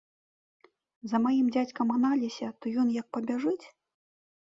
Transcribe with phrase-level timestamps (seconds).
[1.11, 3.65] За маім дзядзькам гналіся, то ён як пабяжыць!